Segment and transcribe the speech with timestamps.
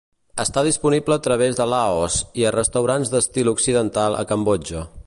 [0.43, 4.89] Està disponible a través de Laos, i a restaurants d'estil occidental a Cambodja.